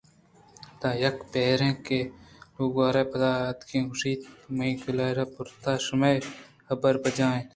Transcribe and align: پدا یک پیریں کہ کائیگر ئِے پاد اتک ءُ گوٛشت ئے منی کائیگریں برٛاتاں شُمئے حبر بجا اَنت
پدا 0.69 0.89
یک 1.03 1.17
پیریں 1.31 1.73
کہ 1.85 1.99
کائیگر 2.55 2.93
ئِے 2.97 3.03
پاد 3.11 3.21
اتک 3.49 3.71
ءُ 3.77 3.81
گوٛشت 3.89 4.05
ئے 4.07 4.13
منی 4.55 4.71
کائیگریں 4.81 5.31
برٛاتاں 5.33 5.77
شُمئے 5.85 6.15
حبر 6.69 6.93
بجا 7.03 7.27
اَنت 7.33 7.49